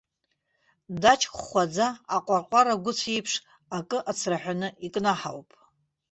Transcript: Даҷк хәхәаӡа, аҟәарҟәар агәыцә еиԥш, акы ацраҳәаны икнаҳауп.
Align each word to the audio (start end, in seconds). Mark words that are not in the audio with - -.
Даҷк 1.01 1.31
хәхәаӡа, 1.39 1.87
аҟәарҟәар 2.15 2.67
агәыцә 2.73 3.05
еиԥш, 3.13 3.33
акы 3.77 3.97
ацраҳәаны 4.09 4.67
икнаҳауп. 4.85 5.49